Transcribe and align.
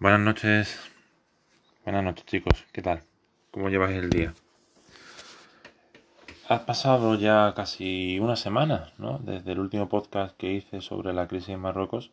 Buenas 0.00 0.20
noches. 0.20 0.80
Buenas 1.84 2.02
noches, 2.02 2.24
chicos. 2.24 2.64
¿Qué 2.72 2.80
tal? 2.80 3.02
¿Cómo 3.50 3.68
lleváis 3.68 3.98
el 3.98 4.08
día? 4.08 4.32
Ha 6.48 6.64
pasado 6.64 7.16
ya 7.16 7.52
casi 7.54 8.18
una 8.18 8.36
semana, 8.36 8.94
¿no? 8.96 9.18
Desde 9.18 9.52
el 9.52 9.58
último 9.58 9.90
podcast 9.90 10.34
que 10.38 10.54
hice 10.54 10.80
sobre 10.80 11.12
la 11.12 11.28
crisis 11.28 11.50
en 11.50 11.60
Marruecos. 11.60 12.12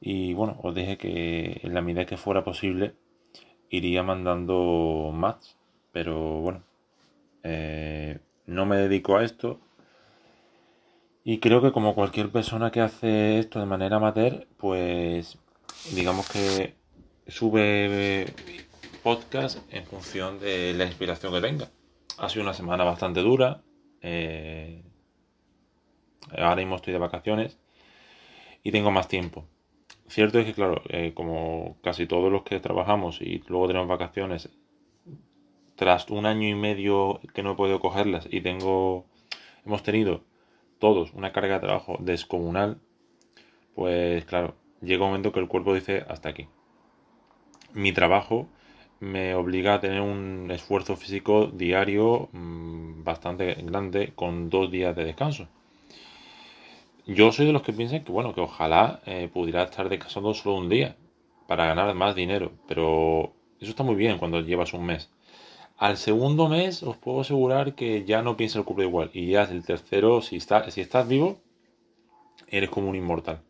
Y 0.00 0.34
bueno, 0.34 0.60
os 0.62 0.76
dije 0.76 0.96
que 0.96 1.60
en 1.64 1.74
la 1.74 1.82
medida 1.82 2.06
que 2.06 2.16
fuera 2.16 2.44
posible 2.44 2.94
iría 3.68 4.04
mandando 4.04 5.10
más. 5.12 5.56
Pero 5.90 6.40
bueno, 6.40 6.62
eh, 7.42 8.20
no 8.46 8.64
me 8.64 8.76
dedico 8.76 9.16
a 9.16 9.24
esto. 9.24 9.58
Y 11.24 11.40
creo 11.40 11.60
que 11.62 11.72
como 11.72 11.96
cualquier 11.96 12.30
persona 12.30 12.70
que 12.70 12.80
hace 12.80 13.40
esto 13.40 13.58
de 13.58 13.66
manera 13.66 13.96
amateur, 13.96 14.46
pues 14.56 15.36
digamos 15.96 16.30
que 16.30 16.80
sube 17.32 18.26
podcast 19.02 19.58
en 19.72 19.86
función 19.86 20.38
de 20.38 20.74
la 20.74 20.84
inspiración 20.84 21.32
que 21.32 21.40
tenga. 21.40 21.70
Ha 22.18 22.28
sido 22.28 22.42
una 22.42 22.52
semana 22.52 22.84
bastante 22.84 23.20
dura. 23.20 23.62
Eh, 24.02 24.82
ahora 26.36 26.56
mismo 26.56 26.76
estoy 26.76 26.92
de 26.92 26.98
vacaciones 26.98 27.58
y 28.62 28.70
tengo 28.70 28.90
más 28.90 29.08
tiempo. 29.08 29.46
Cierto 30.08 30.38
es 30.40 30.46
que, 30.46 30.52
claro, 30.52 30.82
eh, 30.90 31.12
como 31.14 31.78
casi 31.82 32.06
todos 32.06 32.30
los 32.30 32.42
que 32.42 32.60
trabajamos 32.60 33.22
y 33.22 33.42
luego 33.48 33.66
tenemos 33.66 33.88
vacaciones, 33.88 34.50
tras 35.74 36.10
un 36.10 36.26
año 36.26 36.46
y 36.46 36.54
medio 36.54 37.20
que 37.34 37.42
no 37.42 37.52
he 37.52 37.56
podido 37.56 37.80
cogerlas 37.80 38.28
y 38.30 38.42
tengo, 38.42 39.06
hemos 39.64 39.82
tenido 39.82 40.22
todos 40.78 41.14
una 41.14 41.32
carga 41.32 41.54
de 41.54 41.60
trabajo 41.60 41.96
descomunal, 41.98 42.78
pues 43.74 44.26
claro, 44.26 44.54
llega 44.82 45.04
un 45.04 45.12
momento 45.12 45.32
que 45.32 45.40
el 45.40 45.48
cuerpo 45.48 45.72
dice 45.72 46.04
hasta 46.08 46.28
aquí 46.28 46.46
mi 47.74 47.92
trabajo 47.92 48.48
me 49.00 49.34
obliga 49.34 49.74
a 49.74 49.80
tener 49.80 50.00
un 50.00 50.50
esfuerzo 50.50 50.96
físico 50.96 51.46
diario 51.46 52.28
mm, 52.32 53.02
bastante 53.02 53.54
grande 53.54 54.12
con 54.14 54.48
dos 54.48 54.70
días 54.70 54.94
de 54.94 55.04
descanso. 55.04 55.48
Yo 57.06 57.32
soy 57.32 57.46
de 57.46 57.52
los 57.52 57.62
que 57.62 57.72
piensan 57.72 58.04
que 58.04 58.12
bueno, 58.12 58.32
que 58.34 58.40
ojalá 58.40 59.00
eh, 59.06 59.28
pudiera 59.32 59.64
estar 59.64 59.88
descansando 59.88 60.34
solo 60.34 60.56
un 60.56 60.68
día 60.68 60.94
para 61.48 61.66
ganar 61.66 61.92
más 61.94 62.14
dinero, 62.14 62.52
pero 62.68 63.32
eso 63.60 63.70
está 63.70 63.82
muy 63.82 63.96
bien 63.96 64.18
cuando 64.18 64.40
llevas 64.40 64.72
un 64.72 64.86
mes. 64.86 65.10
Al 65.78 65.96
segundo 65.96 66.48
mes 66.48 66.84
os 66.84 66.96
puedo 66.96 67.22
asegurar 67.22 67.74
que 67.74 68.04
ya 68.04 68.22
no 68.22 68.36
piensa 68.36 68.60
el 68.60 68.64
cuerpo 68.64 68.82
igual 68.82 69.10
y 69.12 69.32
ya 69.32 69.42
el 69.42 69.64
tercero, 69.64 70.22
si, 70.22 70.36
está, 70.36 70.70
si 70.70 70.80
estás 70.80 71.08
vivo, 71.08 71.40
eres 72.46 72.70
como 72.70 72.88
un 72.88 72.94
inmortal. 72.94 73.42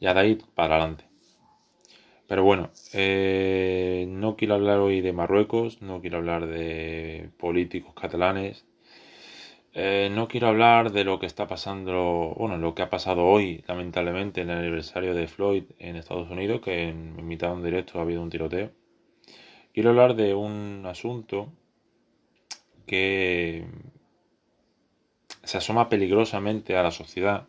Ya 0.00 0.14
de 0.14 0.20
ahí 0.20 0.38
para 0.56 0.74
adelante. 0.76 1.13
Pero 2.34 2.42
bueno, 2.42 2.72
eh, 2.92 4.06
no 4.08 4.34
quiero 4.34 4.54
hablar 4.54 4.80
hoy 4.80 5.00
de 5.00 5.12
Marruecos, 5.12 5.80
no 5.82 6.00
quiero 6.00 6.16
hablar 6.16 6.48
de 6.48 7.30
políticos 7.38 7.94
catalanes, 7.94 8.66
eh, 9.72 10.10
no 10.12 10.26
quiero 10.26 10.48
hablar 10.48 10.90
de 10.90 11.04
lo 11.04 11.20
que 11.20 11.26
está 11.26 11.46
pasando, 11.46 12.34
bueno, 12.36 12.56
lo 12.58 12.74
que 12.74 12.82
ha 12.82 12.90
pasado 12.90 13.24
hoy, 13.24 13.62
lamentablemente, 13.68 14.40
en 14.40 14.50
el 14.50 14.58
aniversario 14.58 15.14
de 15.14 15.28
Floyd 15.28 15.62
en 15.78 15.94
Estados 15.94 16.28
Unidos, 16.28 16.60
que 16.60 16.88
en, 16.88 17.24
mitad 17.24 17.50
de 17.50 17.54
un 17.54 17.62
directo 17.62 18.00
ha 18.00 18.02
habido 18.02 18.20
un 18.20 18.30
tiroteo. 18.30 18.72
Quiero 19.72 19.90
hablar 19.90 20.16
de 20.16 20.34
un 20.34 20.82
asunto 20.86 21.52
que 22.84 23.64
se 25.44 25.58
asoma 25.58 25.88
peligrosamente 25.88 26.76
a 26.76 26.82
la 26.82 26.90
sociedad 26.90 27.46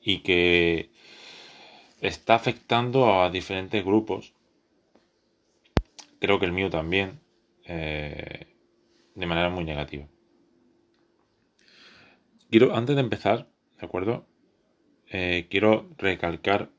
y 0.00 0.18
que 0.20 0.90
está 2.06 2.34
afectando 2.34 3.20
a 3.20 3.30
diferentes 3.30 3.84
grupos. 3.84 4.32
Creo 6.20 6.38
que 6.38 6.46
el 6.46 6.52
mío 6.52 6.70
también, 6.70 7.20
eh, 7.64 8.46
de 9.14 9.26
manera 9.26 9.50
muy 9.50 9.64
negativa. 9.64 10.06
Quiero, 12.50 12.76
antes 12.76 12.94
de 12.94 13.02
empezar, 13.02 13.48
¿de 13.80 13.86
acuerdo? 13.86 14.26
Eh, 15.10 15.46
quiero 15.50 15.90
recalcar 15.98 16.70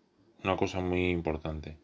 una 0.43 0.55
cosa 0.55 0.79
muy 0.79 1.09
importante. 1.09 1.77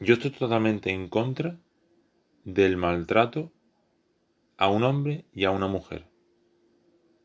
Yo 0.00 0.14
estoy 0.14 0.30
totalmente 0.30 0.90
en 0.90 1.08
contra 1.08 1.58
del 2.44 2.76
maltrato 2.76 3.52
a 4.56 4.68
un 4.68 4.82
hombre 4.82 5.24
y 5.32 5.44
a 5.44 5.50
una 5.50 5.68
mujer. 5.68 6.06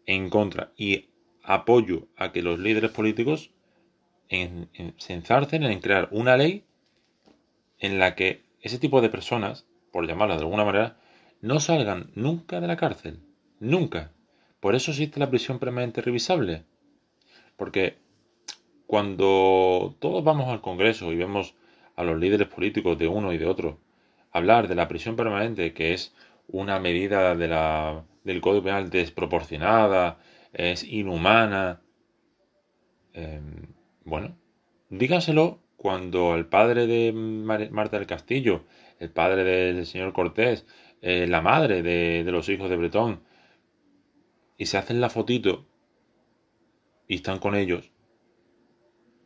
En 0.06 0.30
contra. 0.30 0.72
Y 0.76 1.13
apoyo 1.44 2.08
a 2.16 2.32
que 2.32 2.42
los 2.42 2.60
líderes 2.60 2.92
políticos 2.92 3.52
se 4.30 5.14
enzarcen 5.14 5.64
en 5.64 5.80
crear 5.80 6.08
una 6.12 6.38
ley 6.38 6.64
en 7.80 8.00
la 8.00 8.16
que 8.16 8.42
ese 8.62 8.80
tipo 8.80 9.02
de 9.02 9.10
personas, 9.10 9.66
por 9.92 10.08
llamarlas 10.08 10.38
de 10.38 10.46
alguna 10.46 10.66
manera, 10.66 10.98
no 11.42 11.60
salgan 11.60 12.10
nunca 12.16 12.62
de 12.62 12.68
la 12.68 12.78
cárcel. 12.78 13.20
Nunca. 13.60 14.12
Por 14.60 14.76
eso 14.76 14.92
existe 14.92 15.20
la 15.20 15.30
prisión 15.30 15.60
permanente 15.60 16.02
revisable. 16.02 16.64
Porque 17.58 17.98
cuando 18.88 19.96
todos 20.00 20.24
vamos 20.24 20.48
al 20.48 20.62
Congreso 20.62 21.12
y 21.12 21.18
vemos 21.18 21.56
a 21.96 22.04
los 22.04 22.18
líderes 22.18 22.48
políticos 22.48 22.98
de 22.98 23.08
uno 23.08 23.34
y 23.34 23.38
de 23.38 23.46
otro 23.46 23.78
hablar 24.32 24.68
de 24.68 24.76
la 24.76 24.88
prisión 24.88 25.16
permanente, 25.16 25.74
que 25.74 25.94
es 25.94 26.14
una 26.48 26.80
medida 26.80 27.36
de 27.36 27.48
la, 27.48 28.04
del 28.24 28.42
Código 28.42 28.64
Penal 28.64 28.90
desproporcionada, 28.90 30.18
es 30.54 30.84
inhumana. 30.84 31.82
Em, 33.14 33.74
bueno, 34.06 34.38
dígaselo 34.90 35.60
cuando 35.78 36.36
el 36.36 36.46
padre 36.46 36.88
de 36.88 37.12
Marta 37.14 37.98
del 37.98 38.08
Castillo, 38.08 38.64
el 39.00 39.12
padre 39.12 39.44
del 39.44 39.86
señor 39.86 40.14
Cortés, 40.14 40.66
eh, 41.02 41.28
la 41.28 41.42
madre 41.42 41.84
de, 41.84 42.24
de, 42.24 42.32
los 42.32 42.48
hijos 42.50 42.70
de 42.70 42.78
Bretón, 42.78 43.24
y 44.58 44.68
se 44.68 44.78
hacen 44.78 45.02
la 45.02 45.10
fotito 45.10 45.68
y 47.08 47.16
están 47.16 47.40
con 47.40 47.56
ellos, 47.56 47.92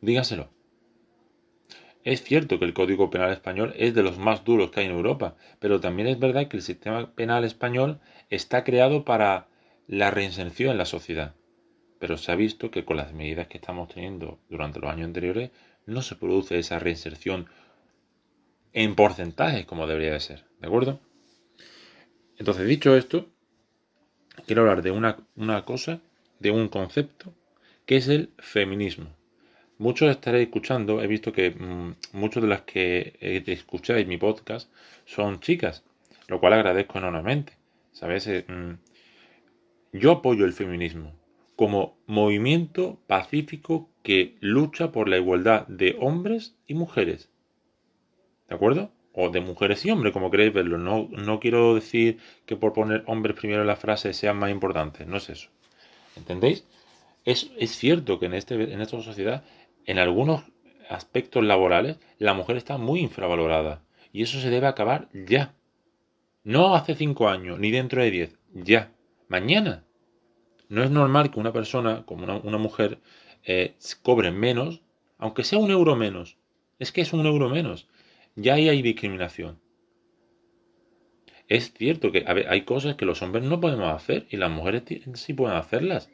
dígaselo. 0.00 0.50
Es 2.04 2.22
cierto 2.22 2.58
que 2.58 2.64
el 2.64 2.74
Código 2.74 3.10
Penal 3.10 3.32
español 3.32 3.74
es 3.76 3.94
de 3.94 4.02
los 4.02 4.18
más 4.18 4.44
duros 4.44 4.70
que 4.70 4.80
hay 4.80 4.86
en 4.86 4.92
Europa, 4.92 5.36
pero 5.58 5.80
también 5.80 6.08
es 6.08 6.18
verdad 6.18 6.48
que 6.48 6.56
el 6.56 6.62
sistema 6.62 7.14
penal 7.14 7.44
español 7.44 8.00
está 8.30 8.64
creado 8.64 9.04
para 9.04 9.48
la 9.88 10.10
reinserción 10.10 10.70
en 10.70 10.78
la 10.78 10.84
sociedad. 10.84 11.34
Pero 11.98 12.16
se 12.16 12.30
ha 12.30 12.36
visto 12.36 12.70
que 12.70 12.84
con 12.84 12.96
las 12.96 13.12
medidas 13.12 13.48
que 13.48 13.58
estamos 13.58 13.88
teniendo 13.88 14.38
durante 14.48 14.78
los 14.78 14.90
años 14.90 15.06
anteriores 15.06 15.50
no 15.86 16.02
se 16.02 16.14
produce 16.14 16.58
esa 16.58 16.78
reinserción 16.78 17.48
en 18.72 18.94
porcentajes 18.94 19.66
como 19.66 19.86
debería 19.86 20.12
de 20.12 20.20
ser. 20.20 20.44
¿De 20.60 20.68
acuerdo? 20.68 21.00
Entonces, 22.36 22.68
dicho 22.68 22.94
esto, 22.94 23.26
quiero 24.46 24.62
hablar 24.62 24.82
de 24.82 24.92
una, 24.92 25.16
una 25.34 25.64
cosa, 25.64 26.00
de 26.38 26.50
un 26.50 26.68
concepto, 26.68 27.34
que 27.86 27.96
es 27.96 28.06
el 28.08 28.30
feminismo. 28.38 29.08
Muchos 29.78 30.10
estaréis 30.10 30.48
escuchando, 30.48 31.02
he 31.02 31.06
visto 31.06 31.32
que 31.32 31.50
mmm, 31.50 31.94
muchos 32.12 32.42
de 32.42 32.48
las 32.48 32.62
que 32.62 33.16
escucháis 33.46 34.06
mi 34.06 34.18
podcast 34.18 34.70
son 35.06 35.40
chicas, 35.40 35.82
lo 36.28 36.38
cual 36.40 36.52
agradezco 36.52 36.98
enormemente. 36.98 37.54
¿Sabes? 37.92 38.26
Eh, 38.26 38.44
mmm, 38.46 38.74
yo 39.92 40.12
apoyo 40.12 40.44
el 40.44 40.52
feminismo 40.52 41.18
como 41.58 41.98
movimiento 42.06 43.00
pacífico 43.08 43.90
que 44.04 44.36
lucha 44.38 44.92
por 44.92 45.08
la 45.08 45.16
igualdad 45.16 45.66
de 45.66 45.96
hombres 45.98 46.54
y 46.68 46.74
mujeres. 46.74 47.30
¿De 48.48 48.54
acuerdo? 48.54 48.92
O 49.12 49.30
de 49.30 49.40
mujeres 49.40 49.84
y 49.84 49.90
hombres, 49.90 50.12
como 50.12 50.30
queréis 50.30 50.52
verlo. 50.54 50.78
No, 50.78 51.08
no 51.10 51.40
quiero 51.40 51.74
decir 51.74 52.18
que 52.46 52.54
por 52.54 52.74
poner 52.74 53.02
hombres 53.06 53.36
primero 53.36 53.62
en 53.62 53.66
la 53.66 53.74
frase 53.74 54.12
sean 54.12 54.38
más 54.38 54.52
importantes. 54.52 55.04
No 55.08 55.16
es 55.16 55.30
eso. 55.30 55.50
¿Entendéis? 56.14 56.64
Es, 57.24 57.50
es 57.58 57.72
cierto 57.72 58.20
que 58.20 58.26
en, 58.26 58.34
este, 58.34 58.54
en 58.54 58.80
esta 58.80 59.02
sociedad, 59.02 59.42
en 59.84 59.98
algunos 59.98 60.44
aspectos 60.88 61.42
laborales, 61.42 61.98
la 62.18 62.34
mujer 62.34 62.56
está 62.56 62.78
muy 62.78 63.00
infravalorada. 63.00 63.82
Y 64.12 64.22
eso 64.22 64.38
se 64.40 64.50
debe 64.50 64.68
acabar 64.68 65.08
ya. 65.12 65.56
No 66.44 66.76
hace 66.76 66.94
cinco 66.94 67.28
años, 67.28 67.58
ni 67.58 67.72
dentro 67.72 68.00
de 68.00 68.12
diez. 68.12 68.38
Ya 68.54 68.92
mañana. 69.28 69.84
No 70.68 70.82
es 70.82 70.90
normal 70.90 71.30
que 71.30 71.40
una 71.40 71.52
persona, 71.52 72.04
como 72.04 72.24
una, 72.24 72.58
mujer, 72.58 73.00
eh, 73.44 73.74
cobre 74.02 74.30
menos, 74.30 74.82
aunque 75.16 75.44
sea 75.44 75.58
un 75.58 75.70
euro 75.70 75.96
menos. 75.96 76.36
Es 76.78 76.92
que 76.92 77.00
es 77.00 77.12
un 77.12 77.24
euro 77.24 77.48
menos. 77.48 77.88
Ya 78.36 78.54
ahí 78.54 78.68
hay 78.68 78.82
discriminación. 78.82 79.60
Es 81.48 81.72
cierto 81.72 82.12
que 82.12 82.24
hay 82.26 82.62
cosas 82.62 82.96
que 82.96 83.06
los 83.06 83.22
hombres 83.22 83.44
no 83.44 83.58
podemos 83.58 83.94
hacer 83.94 84.26
y 84.28 84.36
las 84.36 84.50
mujeres 84.50 84.82
sí 85.14 85.32
pueden 85.32 85.56
hacerlas. 85.56 86.10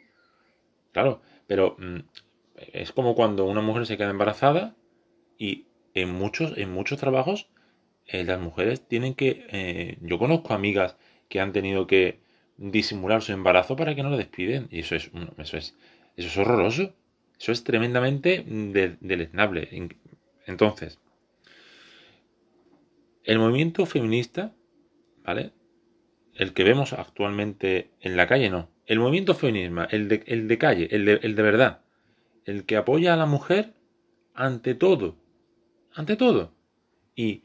Claro, 0.93 1.23
pero 1.49 1.77
mm, 1.79 1.99
es 2.73 2.93
como 2.93 3.17
cuando 3.17 3.45
una 3.45 3.61
mujer 3.61 3.85
se 3.87 3.97
queda 3.97 4.11
embarazada 4.11 4.77
y 5.37 5.67
en 5.95 6.13
muchos, 6.13 6.57
en 6.57 6.73
muchos 6.73 6.99
trabajos 7.01 7.49
eh, 8.07 8.23
las 8.23 8.41
mujeres 8.41 8.87
tienen 8.87 9.15
que... 9.15 9.47
Eh, 9.51 9.99
yo 10.03 10.19
conozco 10.19 10.55
amigas 10.55 10.97
que 11.29 11.41
han 11.41 11.53
tenido 11.53 11.89
que 11.89 12.21
disimular 12.57 13.23
su 13.23 13.33
embarazo 13.33 13.77
para 13.77 13.95
que 13.95 14.03
no 14.03 14.11
le 14.11 14.19
despiden. 14.19 14.69
Y 14.71 14.81
eso 14.81 14.97
es, 14.97 15.11
eso 15.39 15.57
es, 15.57 15.77
eso 16.17 16.29
es 16.29 16.37
horroroso. 16.37 16.93
Eso 17.39 17.53
es 17.53 17.65
tremendamente 17.65 18.45
deleznable. 19.01 19.69
Entonces, 20.47 21.01
el 23.25 23.39
movimiento 23.39 23.87
feminista, 23.87 24.55
¿vale? 25.25 25.53
El 26.35 26.53
que 26.53 26.65
vemos 26.65 26.93
actualmente 26.93 27.91
en 28.01 28.17
la 28.17 28.27
calle, 28.27 28.51
no. 28.51 28.69
El 28.87 28.99
movimiento 28.99 29.35
feminismo, 29.35 29.85
el 29.91 30.09
de, 30.09 30.23
el 30.27 30.47
de 30.47 30.59
calle, 30.59 30.89
el 30.91 31.05
de, 31.05 31.21
el 31.23 31.35
de 31.35 31.43
verdad. 31.43 31.81
El 32.45 32.65
que 32.65 32.77
apoya 32.77 33.15
a 33.15 33.17
la 33.17 33.27
mujer 33.27 33.73
ante 34.35 34.75
todo. 34.75 35.17
Ante 35.95 36.17
todo. 36.17 36.53
Y 37.17 37.43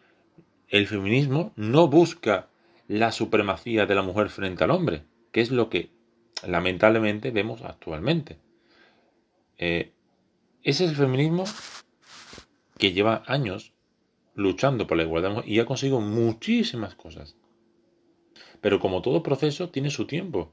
el 0.67 0.87
feminismo 0.87 1.53
no 1.55 1.87
busca 1.87 2.48
la 2.89 3.11
supremacía 3.11 3.85
de 3.85 3.95
la 3.95 4.01
mujer 4.01 4.29
frente 4.29 4.63
al 4.63 4.71
hombre, 4.71 5.03
que 5.31 5.41
es 5.41 5.51
lo 5.51 5.69
que 5.69 5.91
lamentablemente 6.45 7.29
vemos 7.29 7.61
actualmente. 7.61 8.39
Eh, 9.59 9.93
ese 10.63 10.85
es 10.85 10.89
el 10.89 10.95
feminismo 10.95 11.45
que 12.79 12.91
lleva 12.91 13.23
años 13.27 13.73
luchando 14.33 14.87
por 14.87 14.97
la 14.97 15.03
igualdad 15.03 15.43
y 15.45 15.59
ha 15.59 15.65
conseguido 15.65 16.01
muchísimas 16.01 16.95
cosas. 16.95 17.35
Pero 18.59 18.79
como 18.79 19.03
todo 19.03 19.21
proceso 19.21 19.69
tiene 19.69 19.91
su 19.91 20.07
tiempo. 20.07 20.51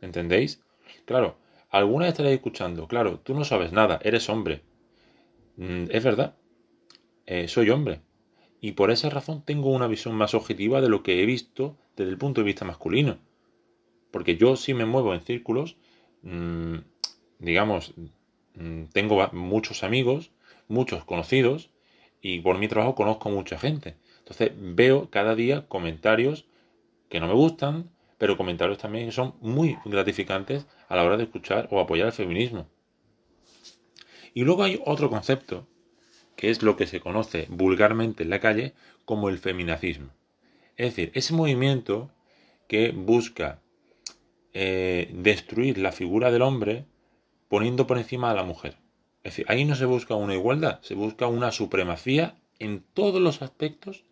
¿Entendéis? 0.00 0.62
Claro, 1.04 1.36
alguna 1.68 2.08
estaréis 2.08 2.36
escuchando, 2.36 2.88
claro, 2.88 3.20
tú 3.20 3.34
no 3.34 3.44
sabes 3.44 3.70
nada, 3.70 4.00
eres 4.02 4.30
hombre. 4.30 4.62
Mm, 5.56 5.84
es 5.90 6.02
verdad, 6.02 6.36
eh, 7.26 7.48
soy 7.48 7.68
hombre. 7.68 8.00
Y 8.60 8.72
por 8.72 8.90
esa 8.90 9.08
razón 9.10 9.42
tengo 9.44 9.70
una 9.70 9.86
visión 9.86 10.14
más 10.14 10.34
objetiva 10.34 10.80
de 10.80 10.88
lo 10.88 11.02
que 11.02 11.22
he 11.22 11.26
visto 11.26 11.76
desde 11.96 12.10
el 12.10 12.18
punto 12.18 12.40
de 12.40 12.46
vista 12.46 12.64
masculino. 12.64 13.18
Porque 14.10 14.36
yo 14.36 14.56
sí 14.56 14.74
me 14.74 14.86
muevo 14.86 15.14
en 15.14 15.22
círculos, 15.22 15.76
mm, 16.22 16.76
digamos, 17.38 17.94
mm, 18.54 18.84
tengo 18.92 19.28
muchos 19.32 19.82
amigos, 19.82 20.30
muchos 20.68 21.04
conocidos, 21.04 21.70
y 22.20 22.40
por 22.40 22.58
mi 22.58 22.68
trabajo 22.68 22.94
conozco 22.94 23.30
mucha 23.30 23.58
gente. 23.58 23.96
Entonces 24.18 24.52
veo 24.56 25.10
cada 25.10 25.34
día 25.34 25.66
comentarios 25.68 26.46
que 27.08 27.20
no 27.20 27.26
me 27.26 27.34
gustan, 27.34 27.90
pero 28.18 28.36
comentarios 28.36 28.78
también 28.78 29.06
que 29.06 29.12
son 29.12 29.34
muy 29.40 29.78
gratificantes 29.84 30.66
a 30.88 30.96
la 30.96 31.04
hora 31.04 31.16
de 31.16 31.24
escuchar 31.24 31.68
o 31.70 31.80
apoyar 31.80 32.08
el 32.08 32.12
feminismo. 32.12 32.68
Y 34.34 34.44
luego 34.44 34.62
hay 34.62 34.80
otro 34.84 35.08
concepto, 35.10 35.66
que 36.40 36.48
es 36.48 36.62
lo 36.62 36.74
que 36.74 36.86
se 36.86 37.00
conoce 37.00 37.44
vulgarmente 37.50 38.22
en 38.22 38.30
la 38.30 38.40
calle 38.40 38.72
como 39.04 39.28
el 39.28 39.36
feminacismo. 39.36 40.08
Es 40.78 40.96
decir, 40.96 41.12
ese 41.12 41.34
movimiento 41.34 42.10
que 42.66 42.92
busca 42.92 43.60
eh, 44.54 45.10
destruir 45.12 45.76
la 45.76 45.92
figura 45.92 46.30
del 46.30 46.40
hombre 46.40 46.86
poniendo 47.50 47.86
por 47.86 47.98
encima 47.98 48.30
a 48.30 48.34
la 48.34 48.42
mujer. 48.42 48.78
Es 49.22 49.34
decir, 49.34 49.44
ahí 49.48 49.66
no 49.66 49.74
se 49.74 49.84
busca 49.84 50.14
una 50.14 50.32
igualdad, 50.32 50.80
se 50.80 50.94
busca 50.94 51.26
una 51.26 51.52
supremacía 51.52 52.40
en 52.58 52.82
todos 52.94 53.20
los 53.20 53.42
aspectos 53.42 54.04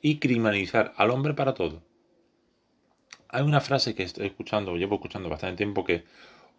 y 0.00 0.20
criminalizar 0.20 0.94
al 0.96 1.10
hombre 1.10 1.34
para 1.34 1.54
todo. 1.54 1.82
Hay 3.28 3.42
una 3.42 3.60
frase 3.60 3.96
que 3.96 4.04
estoy 4.04 4.28
escuchando, 4.28 4.76
llevo 4.76 4.94
escuchando 4.94 5.28
bastante 5.28 5.56
tiempo, 5.56 5.82
que 5.82 6.04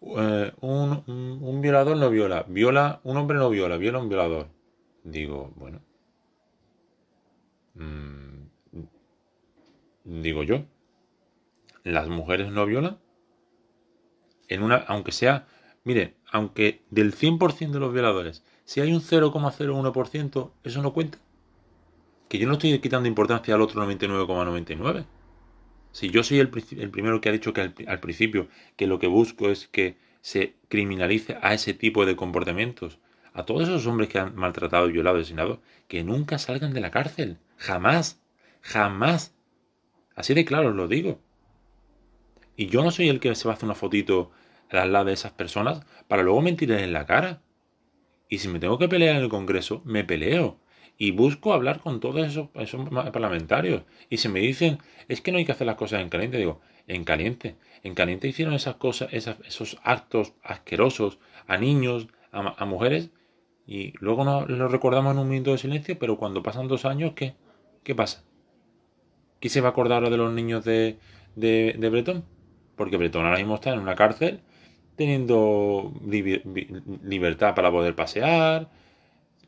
eh, 0.02 0.52
un, 0.60 1.60
violador 1.62 1.96
no 1.96 2.10
viola, 2.10 2.44
viola, 2.46 3.00
un 3.02 3.16
hombre 3.16 3.38
no 3.38 3.48
viola, 3.48 3.78
viola 3.78 3.98
un 3.98 4.10
violador. 4.10 4.55
Digo, 5.06 5.52
bueno. 5.56 5.80
Mm, 7.74 8.46
digo 10.04 10.42
yo, 10.42 10.64
las 11.84 12.08
mujeres 12.08 12.50
no 12.50 12.66
violan. 12.66 12.98
En 14.48 14.62
una, 14.62 14.76
aunque 14.76 15.12
sea 15.12 15.46
Mire, 15.86 16.16
aunque 16.32 16.82
del 16.90 17.14
100% 17.14 17.70
de 17.70 17.78
los 17.78 17.92
violadores, 17.92 18.42
si 18.64 18.80
hay 18.80 18.92
un 18.92 19.00
0,01%, 19.00 20.50
eso 20.64 20.82
no 20.82 20.92
cuenta. 20.92 21.18
Que 22.28 22.38
yo 22.38 22.48
no 22.48 22.54
estoy 22.54 22.76
quitando 22.80 23.06
importancia 23.06 23.54
al 23.54 23.60
otro 23.60 23.80
99,99. 23.86 25.04
Si 25.92 26.10
yo 26.10 26.24
soy 26.24 26.40
el, 26.40 26.50
primero 26.50 27.20
que 27.20 27.28
ha 27.28 27.32
dicho 27.32 27.52
que 27.52 27.72
al, 27.86 28.00
principio 28.00 28.48
que 28.74 28.88
lo 28.88 28.98
que 28.98 29.06
busco 29.06 29.48
es 29.48 29.68
que 29.68 29.96
se 30.22 30.56
criminalice 30.66 31.38
a 31.40 31.54
ese 31.54 31.72
tipo 31.72 32.04
de 32.04 32.16
comportamientos, 32.16 32.98
a 33.36 33.44
todos 33.44 33.68
esos 33.68 33.86
hombres 33.86 34.08
que 34.08 34.18
han 34.18 34.34
maltratado, 34.34 34.86
violado, 34.86 35.18
asesinado, 35.18 35.60
que 35.88 36.02
nunca 36.02 36.38
salgan 36.38 36.72
de 36.72 36.80
la 36.80 36.90
cárcel. 36.90 37.36
Jamás. 37.58 38.22
Jamás. 38.62 39.34
Así 40.14 40.32
de 40.32 40.46
claro 40.46 40.70
os 40.70 40.74
lo 40.74 40.88
digo. 40.88 41.20
Y 42.56 42.68
yo 42.68 42.82
no 42.82 42.90
soy 42.90 43.10
el 43.10 43.20
que 43.20 43.34
se 43.34 43.46
va 43.46 43.52
a 43.52 43.56
hacer 43.56 43.66
una 43.66 43.74
fotito 43.74 44.30
al 44.70 44.90
lado 44.90 45.04
de 45.04 45.12
esas 45.12 45.32
personas 45.32 45.82
para 46.08 46.22
luego 46.22 46.40
mentirles 46.40 46.82
en 46.82 46.94
la 46.94 47.04
cara. 47.04 47.42
Y 48.30 48.38
si 48.38 48.48
me 48.48 48.58
tengo 48.58 48.78
que 48.78 48.88
pelear 48.88 49.16
en 49.16 49.22
el 49.22 49.28
Congreso, 49.28 49.82
me 49.84 50.02
peleo. 50.02 50.58
Y 50.96 51.10
busco 51.10 51.52
hablar 51.52 51.80
con 51.80 52.00
todos 52.00 52.26
esos, 52.26 52.48
parlamentarios. 53.12 53.82
Y 54.08 54.16
si 54.16 54.30
me 54.30 54.40
dicen, 54.40 54.78
es 55.08 55.20
que 55.20 55.30
no 55.30 55.36
hay 55.36 55.44
que 55.44 55.52
hacer 55.52 55.66
las 55.66 55.76
cosas 55.76 56.00
en 56.00 56.08
caliente, 56.08 56.38
digo, 56.38 56.62
en 56.86 57.04
caliente. 57.04 57.56
En 57.82 57.94
caliente 57.94 58.28
hicieron 58.28 58.54
esas 58.54 58.76
cosas, 58.76 59.10
esos 59.12 59.76
actos 59.82 60.32
asquerosos 60.42 61.18
a 61.46 61.58
niños, 61.58 62.08
a, 62.32 62.64
mujeres, 62.64 63.10
y 63.66 63.92
luego 63.98 64.24
nos 64.24 64.48
lo 64.48 64.68
recordamos 64.68 65.12
en 65.12 65.18
un 65.18 65.28
minuto 65.28 65.52
de 65.52 65.58
silencio, 65.58 65.98
pero 65.98 66.16
cuando 66.16 66.42
pasan 66.42 66.68
dos 66.68 66.84
años, 66.84 67.12
¿qué? 67.14 67.34
¿Qué 67.82 67.94
pasa? 67.94 68.24
¿Quién 69.40 69.50
se 69.50 69.60
va 69.60 69.68
a 69.68 69.70
acordar 69.70 69.98
ahora 69.98 70.10
de 70.10 70.16
los 70.16 70.32
niños 70.32 70.64
de, 70.64 70.98
de, 71.34 71.76
de 71.78 71.90
Bretón? 71.90 72.24
Porque 72.76 72.96
Bretón 72.96 73.24
ahora 73.24 73.38
mismo 73.38 73.56
está 73.56 73.72
en 73.72 73.80
una 73.80 73.96
cárcel 73.96 74.40
teniendo 74.96 75.92
libertad 77.02 77.54
para 77.54 77.70
poder 77.70 77.94
pasear, 77.94 78.70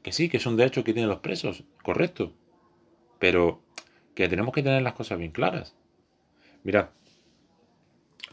que 0.03 0.13
sí, 0.13 0.29
que 0.29 0.37
es 0.37 0.47
un 0.47 0.57
derecho 0.57 0.85
que 0.85 0.93
tienen 0.93 1.09
los 1.09 1.21
presos, 1.21 1.65
correcto, 1.83 2.33
pero 3.19 3.63
que 4.15 4.29
tenemos 4.29 4.53
que 4.53 4.63
tener 4.63 4.83
las 4.83 4.93
cosas 4.93 5.19
bien 5.19 5.33
claras. 5.33 5.75
Mirad, 6.65 6.91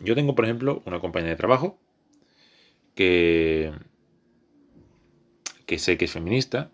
yo 0.02 0.14
tengo, 0.14 0.36
por 0.36 0.46
ejemplo, 0.46 0.84
una 0.86 1.00
compañía 1.00 1.30
de 1.30 1.36
trabajo 1.38 1.80
que, 2.96 3.72
que 5.66 5.80
sé 5.80 5.98
que 5.98 6.06
es 6.06 6.12
feminista, 6.12 6.72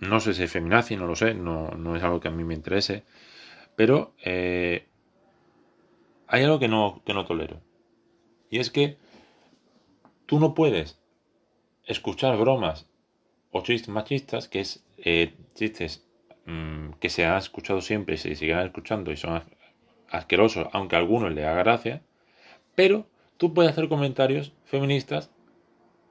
no 0.00 0.20
sé 0.20 0.34
si 0.34 0.44
es 0.44 0.52
feminazi, 0.52 0.96
no 0.96 1.06
lo 1.06 1.16
sé, 1.16 1.34
no, 1.34 1.70
no, 1.70 1.96
es 1.96 2.02
algo 2.02 2.20
que 2.20 2.28
a 2.28 2.30
mí 2.30 2.44
me 2.44 2.54
interese, 2.54 3.04
pero 3.74 4.14
eh, 4.24 4.86
hay 6.28 6.44
algo 6.44 6.58
que 6.58 6.68
no, 6.68 7.02
que 7.04 7.14
no 7.14 7.26
tolero. 7.26 7.60
Y 8.50 8.60
es 8.60 8.70
que 8.70 8.96
tú 10.26 10.38
no 10.38 10.54
puedes 10.54 11.00
escuchar 11.84 12.36
bromas 12.36 12.86
o 13.50 13.62
chistes 13.62 13.88
machistas, 13.88 14.46
que 14.48 14.60
es 14.60 14.84
eh, 14.98 15.34
chistes 15.54 16.06
mm, 16.46 16.90
que 17.00 17.08
se 17.08 17.24
han 17.24 17.38
escuchado 17.38 17.80
siempre 17.80 18.14
y 18.14 18.18
se 18.18 18.34
siguen 18.36 18.58
escuchando 18.58 19.10
y 19.10 19.16
son 19.16 19.42
asquerosos, 20.10 20.68
aunque 20.72 20.96
a 20.96 21.00
algunos 21.00 21.32
le 21.32 21.46
haga 21.46 21.62
gracia, 21.62 22.02
pero 22.74 23.06
tú 23.36 23.52
puedes 23.52 23.72
hacer 23.72 23.88
comentarios 23.88 24.52
feministas 24.64 25.30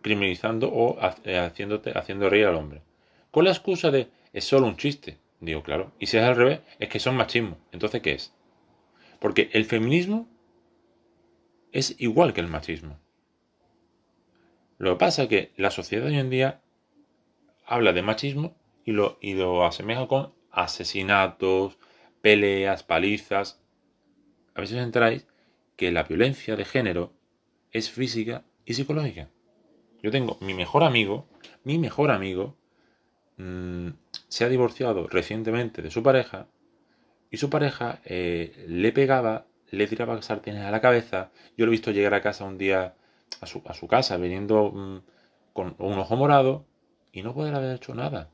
criminalizando 0.08 0.70
o 0.72 0.98
eh, 1.26 1.38
haciéndote, 1.38 1.92
haciendo 1.98 2.30
reír 2.30 2.46
al 2.46 2.56
hombre. 2.56 2.82
Con 3.30 3.44
la 3.44 3.52
excusa 3.52 3.92
de 3.92 4.08
es 4.32 4.46
solo 4.46 4.66
un 4.66 4.78
chiste. 4.78 5.18
Digo, 5.42 5.64
claro. 5.64 5.92
Y 6.00 6.08
si 6.08 6.18
es 6.18 6.24
al 6.24 6.36
revés, 6.36 6.62
es 6.80 6.88
que 6.88 7.00
son 7.00 7.18
machismo. 7.18 7.58
Entonces, 7.74 8.02
¿qué 8.02 8.14
es? 8.14 8.34
Porque 9.20 9.50
el 9.52 9.66
feminismo 9.66 10.28
es 11.74 11.96
igual 12.00 12.34
que 12.34 12.40
el 12.40 12.48
machismo. 12.48 12.98
Lo 14.78 14.94
que 14.94 15.00
pasa 15.00 15.24
es 15.24 15.30
que 15.30 15.52
la 15.58 15.72
sociedad 15.72 16.08
hoy 16.08 16.18
en 16.18 16.30
día 16.30 16.62
habla 17.66 17.92
de 17.92 18.02
machismo 18.02 18.56
y 18.86 18.92
lo, 18.92 19.18
y 19.22 19.34
lo 19.34 19.66
asemeja 19.66 20.08
con 20.08 20.34
asesinatos, 20.52 21.78
peleas, 22.22 22.84
palizas. 22.84 23.62
A 24.56 24.62
veces 24.62 24.78
enteráis 24.78 25.28
que 25.76 25.92
la 25.92 26.04
violencia 26.04 26.56
de 26.56 26.64
género 26.64 27.14
es 27.72 27.92
física 27.92 28.46
y 28.66 28.74
psicológica. 28.74 29.30
Yo 30.02 30.12
tengo 30.12 30.38
mi 30.42 30.54
mejor 30.54 30.84
amigo, 30.84 31.26
mi 31.64 31.78
mejor 31.78 32.12
amigo, 32.12 32.56
mm, 33.38 33.90
se 34.28 34.46
ha 34.46 34.50
divorciado 34.50 35.08
recientemente 35.08 35.82
de 35.82 35.92
su 35.92 36.04
pareja 36.04 36.48
y 37.32 37.38
su 37.38 37.50
pareja 37.50 38.00
eh, 38.06 38.66
le 38.68 38.92
pegaba 38.92 39.46
le 39.72 39.88
tiraba 39.88 40.22
sartenes 40.22 40.64
a 40.64 40.72
la 40.72 40.82
cabeza. 40.82 41.32
Yo 41.58 41.66
lo 41.66 41.72
he 41.72 41.74
visto 41.74 41.92
llegar 41.92 42.14
a 42.14 42.22
casa 42.22 42.46
un 42.46 42.58
día, 42.58 42.96
a 43.42 43.46
su, 43.46 43.62
a 43.66 43.74
su 43.74 43.88
casa, 43.88 44.18
viniendo 44.18 44.72
mm, 44.72 45.02
con 45.54 45.76
un 45.80 46.00
ojo 46.00 46.16
morado 46.16 46.66
y 47.12 47.22
no 47.22 47.34
poder 47.34 47.56
haber 47.56 47.76
hecho 47.76 47.94
nada. 47.94 48.30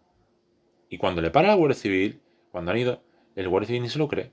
Y 0.90 0.98
cuando 0.98 1.22
le 1.22 1.32
para 1.32 1.48
la 1.48 1.56
Guardia 1.56 1.80
Civil, 1.80 2.22
cuando 2.52 2.72
han 2.72 2.78
ido, 2.78 3.02
el 3.36 3.50
Guardia 3.50 3.68
Civil 3.68 3.82
ni 3.84 3.90
se 3.90 4.00
lo 4.00 4.08
cree. 4.08 4.32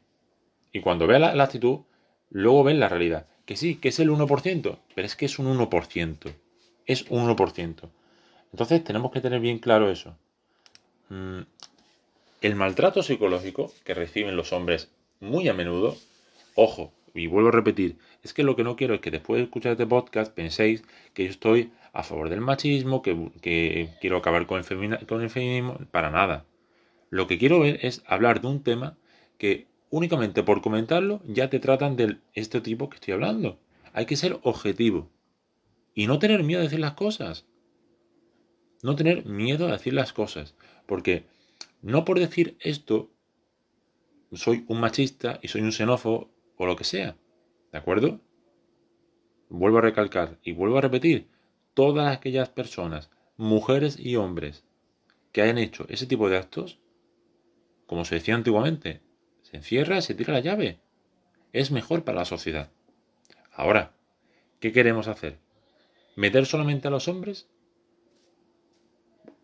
Y 0.72 0.80
cuando 0.80 1.06
ve 1.06 1.18
la, 1.18 1.42
actitud, 1.42 1.80
luego 2.28 2.64
ven 2.64 2.80
la 2.80 2.88
realidad. 2.88 3.26
Que 3.46 3.56
sí, 3.56 3.76
que 3.76 3.88
es 3.88 3.98
el 3.98 4.10
1%, 4.10 4.78
pero 4.94 5.06
es 5.06 5.16
que 5.16 5.26
es 5.26 5.38
un 5.38 5.46
1%. 5.58 6.32
Es 6.86 7.04
un 7.10 7.28
1%. 7.28 7.88
Entonces 8.52 8.84
tenemos 8.84 9.12
que 9.12 9.20
tener 9.20 9.40
bien 9.40 9.58
claro 9.58 9.90
eso. 9.90 10.16
Mm, 11.08 11.40
el 12.40 12.54
maltrato 12.54 13.02
psicológico 13.02 13.72
que 13.84 13.94
reciben 13.94 14.36
los 14.36 14.52
hombres 14.52 14.90
muy 15.20 15.48
a 15.48 15.54
menudo 15.54 15.96
Ojo, 16.54 16.92
y 17.14 17.26
vuelvo 17.26 17.48
a 17.48 17.52
repetir, 17.52 17.96
es 18.22 18.34
que 18.34 18.42
lo 18.42 18.56
que 18.56 18.64
no 18.64 18.76
quiero 18.76 18.94
es 18.94 19.00
que 19.00 19.10
después 19.10 19.38
de 19.38 19.44
escuchar 19.44 19.72
este 19.72 19.86
podcast 19.86 20.32
penséis 20.32 20.82
que 21.14 21.24
yo 21.24 21.30
estoy 21.30 21.72
a 21.92 22.02
favor 22.02 22.28
del 22.28 22.40
machismo, 22.40 23.02
que, 23.02 23.88
quiero 24.00 24.16
acabar 24.16 24.46
con 24.46 24.58
el, 24.60 25.06
con 25.06 25.22
el 25.22 25.30
feminismo, 25.30 25.78
para 25.90 26.10
nada. 26.10 26.44
Lo 27.08 27.26
que 27.26 27.38
quiero 27.38 27.60
ver 27.60 27.78
es 27.82 28.02
hablar 28.06 28.40
de 28.40 28.48
un 28.48 28.62
tema 28.62 28.96
que 29.38 29.66
únicamente 29.90 30.42
por 30.42 30.60
comentarlo 30.60 31.22
ya 31.26 31.50
te 31.50 31.60
tratan 31.60 31.96
de 31.96 32.18
este 32.34 32.60
tipo 32.60 32.90
que 32.90 32.96
estoy 32.96 33.14
hablando. 33.14 33.58
Hay 33.92 34.06
que 34.06 34.16
ser 34.16 34.38
objetivo 34.42 35.08
y 35.94 36.06
no 36.06 36.18
tener 36.18 36.42
miedo 36.42 36.60
a 36.60 36.64
decir 36.64 36.80
las 36.80 36.94
cosas. 36.94 37.46
No 38.82 38.96
tener 38.96 39.26
miedo 39.26 39.68
a 39.68 39.72
decir 39.72 39.92
las 39.92 40.12
cosas. 40.12 40.54
Porque 40.86 41.26
no 41.82 42.04
por 42.04 42.18
decir 42.18 42.56
esto 42.60 43.10
soy 44.32 44.64
un 44.68 44.80
machista 44.80 45.40
y 45.42 45.48
soy 45.48 45.62
un 45.62 45.72
xenófobo 45.72 46.30
o 46.56 46.66
lo 46.66 46.76
que 46.76 46.84
sea. 46.84 47.16
¿De 47.72 47.78
acuerdo? 47.78 48.20
Vuelvo 49.48 49.78
a 49.78 49.82
recalcar 49.82 50.38
y 50.42 50.52
vuelvo 50.52 50.78
a 50.78 50.82
repetir. 50.82 51.28
Todas 51.74 52.14
aquellas 52.14 52.48
personas, 52.48 53.10
mujeres 53.36 53.98
y 53.98 54.16
hombres, 54.16 54.64
que 55.32 55.42
hayan 55.42 55.58
hecho 55.58 55.86
ese 55.88 56.06
tipo 56.06 56.28
de 56.28 56.36
actos, 56.36 56.80
como 57.86 58.04
se 58.04 58.16
decía 58.16 58.34
antiguamente, 58.34 59.00
se 59.42 59.56
encierra, 59.56 60.00
se 60.00 60.14
tira 60.14 60.32
la 60.32 60.40
llave. 60.40 60.80
Es 61.52 61.70
mejor 61.70 62.04
para 62.04 62.18
la 62.18 62.24
sociedad. 62.24 62.70
Ahora, 63.52 63.94
¿qué 64.60 64.72
queremos 64.72 65.08
hacer? 65.08 65.38
¿Meter 66.16 66.46
solamente 66.46 66.88
a 66.88 66.90
los 66.90 67.08
hombres? 67.08 67.48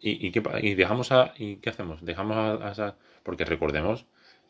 ¿Y, 0.01 0.31
qué, 0.31 0.41
dejamos 0.77 1.11
a, 1.11 1.35
¿y 1.37 1.57
qué 1.57 1.71
hacemos? 1.71 2.05
Dejamos 2.05 2.37
a, 2.79 2.97
Porque 3.23 3.45
recordemos 3.45 4.07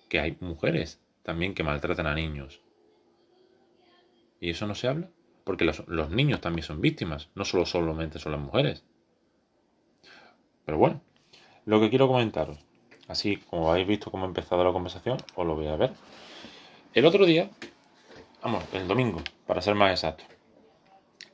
que 0.08 0.20
hay 0.20 0.36
mujeres 0.40 1.00
también 1.22 1.54
que 1.54 1.62
maltratan 1.62 2.06
a 2.06 2.14
niños. 2.14 2.60
¿Y 4.40 4.50
eso 4.50 4.66
no 4.66 4.74
se 4.74 4.88
habla? 4.88 5.08
Porque 5.44 5.64
los, 5.64 5.86
los 5.88 6.10
niños 6.10 6.40
también 6.40 6.64
son 6.64 6.80
víctimas, 6.80 7.30
no 7.34 7.44
solo 7.44 7.64
solamente 7.64 8.18
son 8.18 8.32
las 8.32 8.40
mujeres. 8.40 8.84
Pero 10.64 10.78
bueno, 10.78 11.00
lo 11.64 11.80
que 11.80 11.88
quiero 11.88 12.08
comentaros 12.08 12.58
Así 13.08 13.36
como 13.36 13.70
habéis 13.70 13.86
visto 13.86 14.10
cómo 14.10 14.24
ha 14.24 14.28
empezado 14.28 14.64
la 14.64 14.72
conversación, 14.72 15.18
os 15.36 15.46
lo 15.46 15.54
voy 15.54 15.68
a 15.68 15.76
ver. 15.76 15.92
El 16.92 17.06
otro 17.06 17.24
día, 17.24 17.48
vamos, 18.42 18.64
el 18.72 18.88
domingo, 18.88 19.22
para 19.46 19.62
ser 19.62 19.74
más 19.74 19.92
exacto, 19.92 20.24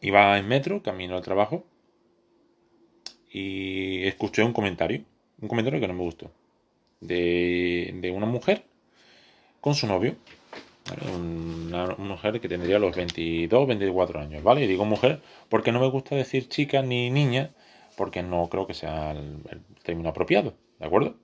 iba 0.02 0.38
en 0.38 0.47
metro, 0.47 0.82
camino 0.82 1.16
al 1.16 1.23
trabajo, 1.23 1.64
y 3.30 4.04
escuché 4.04 4.42
un 4.42 4.52
comentario, 4.52 5.02
un 5.40 5.49
comentario 5.49 5.80
que 5.80 5.88
no 5.88 5.94
me 5.94 6.02
gustó, 6.02 6.30
de, 7.00 8.12
una 8.14 8.26
mujer 8.26 8.64
con 9.62 9.75
su 9.75 9.87
novio, 9.87 10.16
una, 11.14 11.94
mujer 11.97 12.40
que 12.40 12.49
tendría 12.49 12.78
los 12.78 12.94
22, 12.94 13.66
24 13.66 14.21
años, 14.21 14.42
¿vale? 14.42 14.64
Y 14.64 14.66
digo 14.66 14.85
mujer 14.85 15.23
porque 15.49 15.73
no 15.73 15.80
me 15.80 15.88
gusta 15.88 16.14
decir 16.14 16.49
chica 16.49 16.82
ni 16.82 17.09
niña, 17.09 17.52
porque 17.97 18.23
no 18.23 18.49
creo 18.50 18.66
que 18.66 18.75
sea 18.75 19.12
el 19.12 19.62
término 19.82 20.11
apropiado, 20.11 20.54
¿de 20.78 20.87
acuerdo? 20.87 21.16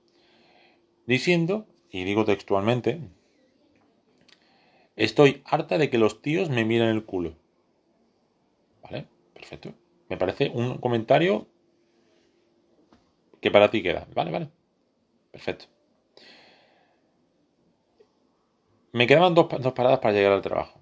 diciendo, 1.09 1.65
y 1.89 2.03
digo 2.03 2.23
textualmente, 2.23 2.99
estoy 4.95 5.41
harta 5.43 5.79
de 5.79 5.89
que 5.89 5.97
los 5.97 6.21
tíos 6.21 6.51
me 6.51 6.65
miren 6.65 6.89
el 6.89 7.03
culo. 7.03 7.33
¿Vale? 8.89 9.07
Perfecto. 9.33 9.73
Me 10.09 10.17
parece 10.17 10.51
un 10.53 10.77
comentario 10.77 11.47
que 13.41 13.51
para 13.51 13.69
ti 13.69 13.83
queda. 13.83 14.07
Vale, 14.15 14.31
vale. 14.31 14.49
Perfecto. 15.31 15.65
Me 18.91 19.05
quedaban 19.05 19.35
dos, 19.35 19.47
paradas 19.73 19.99
para 19.99 20.13
llegar 20.13 20.31
al 20.31 20.41
trabajo. 20.41 20.79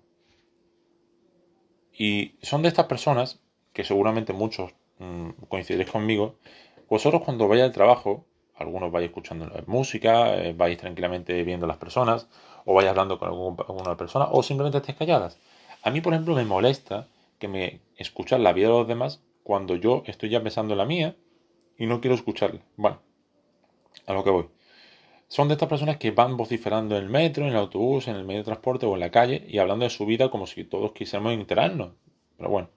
Y 1.91 2.35
son 2.41 2.61
de 2.61 2.69
estas 2.69 2.85
personas, 2.85 3.41
que 3.73 3.83
seguramente 3.83 4.31
muchos 4.31 4.71
mm, 4.99 5.29
coincidiréis 5.49 5.91
conmigo, 5.91 6.35
vosotros 6.89 7.23
cuando 7.23 7.47
vaya 7.47 7.65
al 7.65 7.73
trabajo, 7.73 8.25
algunos 8.55 8.91
vais 8.91 9.07
escuchando 9.07 9.51
música, 9.67 10.35
eh, 10.35 10.53
vais 10.53 10.77
tranquilamente 10.77 11.43
viendo 11.43 11.67
las 11.67 11.77
personas, 11.77 12.27
o 12.65 12.73
vais 12.73 12.87
hablando 12.87 13.19
con 13.19 13.27
alguna 13.27 13.97
persona, 13.97 14.27
o 14.31 14.41
simplemente 14.41 14.77
estéis 14.77 14.97
calladas. 14.97 15.37
A 15.83 15.89
mí, 15.89 15.99
por 15.99 16.13
ejemplo, 16.13 16.35
me 16.35 16.45
molesta 16.45 17.07
que 17.39 17.47
me 17.47 17.81
escuchen 17.95 18.43
la 18.43 18.53
vida 18.53 18.67
de 18.67 18.73
los 18.73 18.87
demás 18.87 19.23
cuando 19.43 19.75
yo 19.75 20.03
estoy 20.05 20.29
ya 20.29 20.43
pensando 20.43 20.73
en 20.73 20.79
la 20.79 20.85
mía 20.85 21.15
y 21.77 21.85
no 21.85 22.01
quiero 22.01 22.15
escucharla. 22.15 22.61
Bueno, 22.75 23.01
a 24.05 24.13
lo 24.13 24.23
que 24.23 24.29
voy. 24.29 24.49
Son 25.27 25.47
de 25.47 25.55
estas 25.55 25.69
personas 25.69 25.97
que 25.97 26.11
van 26.11 26.37
vociferando 26.37 26.95
en 26.97 27.03
el 27.03 27.09
metro, 27.09 27.43
en 27.43 27.51
el 27.51 27.57
autobús, 27.57 28.07
en 28.07 28.15
el 28.15 28.25
medio 28.25 28.39
de 28.39 28.45
transporte 28.45 28.85
o 28.85 28.93
en 28.93 29.01
la 29.01 29.11
calle 29.11 29.45
y 29.47 29.57
hablando 29.59 29.83
de 29.83 29.89
su 29.89 30.05
vida 30.05 30.29
como 30.29 30.47
si 30.47 30.63
todos 30.63 30.93
quisiéramos 30.93 31.33
enterarnos. 31.33 31.91
Pero 32.37 32.49
bueno. 32.49 32.69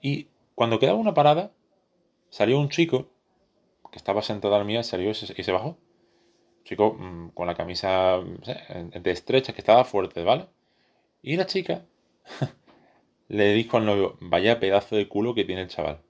Y 0.00 0.28
cuando 0.54 0.78
quedaba 0.78 0.98
una 0.98 1.14
parada, 1.14 1.52
salió 2.30 2.58
un 2.58 2.68
chico 2.68 3.08
que 3.90 3.98
estaba 3.98 4.22
sentado 4.22 4.54
al 4.54 4.64
mía, 4.64 4.82
salió 4.82 5.10
y 5.10 5.14
se, 5.14 5.52
bajó. 5.52 5.78
Chico 6.64 6.94
mm, 6.94 7.30
con 7.30 7.46
la 7.46 7.54
camisa 7.54 8.18
de 8.18 9.10
estrecha, 9.10 9.52
que 9.52 9.60
estaba 9.60 9.84
fuerte, 9.84 10.22
¿vale? 10.22 10.46
Y 11.22 11.36
la 11.36 11.46
chica 11.46 11.84
le 13.28 13.52
dijo 13.52 13.76
al 13.76 13.86
novio, 13.86 14.16
vaya 14.20 14.60
pedazo 14.60 14.96
de 14.96 15.08
culo 15.08 15.34
que 15.34 15.44
tiene 15.44 15.62
el 15.62 15.68
chaval. 15.68 16.00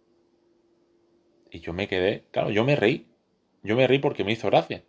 Y 1.51 1.61
yo 1.61 1.73
me 1.73 1.89
quedé, 1.89 2.25
claro, 2.31 2.51
yo 2.51 2.65
me 2.65 2.77
reí. 2.77 3.07
Yo 3.63 3.77
me 3.77 3.87
reí 3.87 3.99
porque 3.99 4.25
me 4.25 4.33
hizo 4.33 4.49
gracia. 4.49 4.85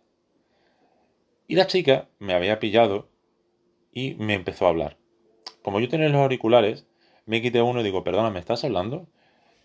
Y 1.46 1.56
la 1.56 1.66
chica 1.66 2.08
me 2.18 2.34
había 2.34 2.60
pillado 2.60 3.08
y 3.92 4.14
me 4.14 4.34
empezó 4.34 4.66
a 4.66 4.70
hablar. 4.70 4.96
Como 5.62 5.80
yo 5.80 5.88
tenía 5.88 6.08
los 6.08 6.20
auriculares, 6.22 6.86
me 7.26 7.42
quité 7.42 7.62
uno 7.62 7.80
y 7.80 7.84
digo, 7.84 8.04
perdona, 8.04 8.30
¿me 8.30 8.40
estás 8.40 8.64
hablando? 8.64 9.08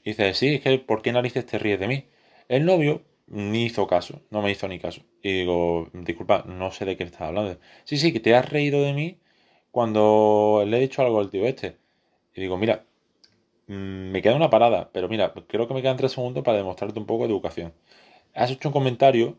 Y 0.03 0.11
dice, 0.11 0.33
sí, 0.33 0.55
es 0.55 0.61
que 0.61 0.79
¿por 0.79 1.01
qué 1.01 1.11
narices 1.11 1.45
te 1.45 1.59
ríes 1.59 1.79
de 1.79 1.87
mí? 1.87 2.05
El 2.47 2.65
novio 2.65 3.03
ni 3.27 3.65
hizo 3.65 3.87
caso, 3.87 4.21
no 4.29 4.41
me 4.41 4.51
hizo 4.51 4.67
ni 4.67 4.79
caso. 4.79 5.01
Y 5.21 5.31
digo, 5.41 5.89
disculpa, 5.93 6.43
no 6.47 6.71
sé 6.71 6.85
de 6.85 6.97
qué 6.97 7.03
estás 7.03 7.21
hablando. 7.21 7.59
Sí, 7.85 7.97
sí, 7.97 8.13
que 8.13 8.19
te 8.19 8.35
has 8.35 8.49
reído 8.49 8.81
de 8.83 8.93
mí 8.93 9.19
cuando 9.71 10.63
le 10.67 10.77
he 10.77 10.81
dicho 10.81 11.01
algo 11.01 11.19
al 11.19 11.29
tío 11.29 11.45
este. 11.45 11.77
Y 12.35 12.41
digo, 12.41 12.57
mira, 12.57 12.85
mm, 13.67 14.11
me 14.11 14.21
queda 14.21 14.35
una 14.35 14.49
parada, 14.49 14.89
pero 14.93 15.09
mira, 15.09 15.33
creo 15.47 15.67
que 15.67 15.73
me 15.73 15.81
quedan 15.81 15.97
tres 15.97 16.11
segundos 16.13 16.43
para 16.43 16.57
demostrarte 16.57 16.99
un 16.99 17.05
poco 17.05 17.23
de 17.23 17.33
educación. 17.33 17.73
Has 18.33 18.51
hecho 18.51 18.69
un 18.69 18.73
comentario 18.73 19.37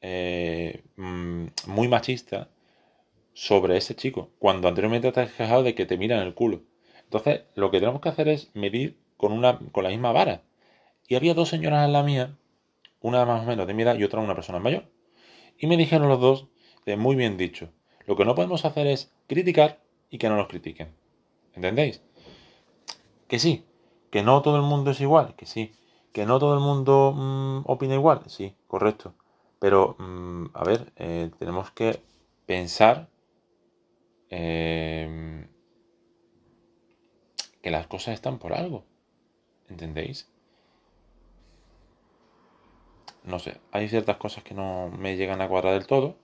eh, 0.00 0.82
mm, 0.96 1.46
muy 1.66 1.88
machista 1.88 2.48
sobre 3.34 3.76
ese 3.76 3.94
chico, 3.96 4.30
cuando 4.38 4.68
anteriormente 4.68 5.12
te 5.12 5.20
has 5.20 5.32
quejado 5.32 5.62
de 5.62 5.74
que 5.74 5.86
te 5.86 5.98
miran 5.98 6.20
el 6.20 6.34
culo. 6.34 6.62
Entonces, 7.04 7.42
lo 7.54 7.70
que 7.70 7.80
tenemos 7.80 8.00
que 8.00 8.08
hacer 8.08 8.28
es 8.28 8.50
medir 8.54 8.98
con, 9.16 9.32
una, 9.32 9.58
con 9.72 9.84
la 9.84 9.90
misma 9.90 10.12
vara. 10.12 10.42
Y 11.08 11.16
había 11.16 11.34
dos 11.34 11.48
señoras 11.50 11.84
en 11.84 11.92
la 11.92 12.02
mía 12.02 12.36
una 13.00 13.26
más 13.26 13.42
o 13.42 13.46
menos 13.46 13.66
de 13.66 13.74
mi 13.74 13.82
edad 13.82 13.98
y 13.98 14.04
otra 14.04 14.20
una 14.20 14.34
persona 14.34 14.58
mayor. 14.58 14.86
Y 15.58 15.66
me 15.66 15.76
dijeron 15.76 16.08
los 16.08 16.20
dos, 16.20 16.46
de 16.86 16.96
muy 16.96 17.16
bien 17.16 17.36
dicho, 17.36 17.68
lo 18.06 18.16
que 18.16 18.24
no 18.24 18.34
podemos 18.34 18.64
hacer 18.64 18.86
es 18.86 19.12
criticar 19.26 19.80
y 20.10 20.18
que 20.18 20.28
no 20.28 20.36
nos 20.36 20.48
critiquen. 20.48 20.88
¿Entendéis? 21.54 22.02
Que 23.34 23.40
sí, 23.40 23.66
que 24.12 24.22
no 24.22 24.42
todo 24.42 24.54
el 24.58 24.62
mundo 24.62 24.92
es 24.92 25.00
igual, 25.00 25.34
que 25.34 25.44
sí, 25.44 25.72
que 26.12 26.24
no 26.24 26.38
todo 26.38 26.54
el 26.54 26.60
mundo 26.60 27.12
mm, 27.16 27.64
opina 27.68 27.94
igual, 27.94 28.22
sí, 28.28 28.54
correcto. 28.68 29.12
Pero, 29.58 29.96
mm, 29.98 30.50
a 30.54 30.62
ver, 30.62 30.92
eh, 30.94 31.32
tenemos 31.40 31.72
que 31.72 32.00
pensar 32.46 33.08
eh, 34.30 35.48
que 37.60 37.72
las 37.72 37.88
cosas 37.88 38.14
están 38.14 38.38
por 38.38 38.52
algo. 38.52 38.84
¿Entendéis? 39.68 40.28
no 43.24 43.40
sé, 43.40 43.60
hay 43.72 43.88
ciertas 43.88 44.16
cosas 44.16 44.44
que 44.44 44.54
no 44.54 44.90
me 44.96 45.16
llegan 45.16 45.40
a 45.40 45.48
cuadrar 45.48 45.74
del 45.74 45.88
todo. 45.88 46.14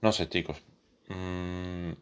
No 0.00 0.12
sé, 0.12 0.26
chicos. 0.30 0.62
Mm, 1.08 1.92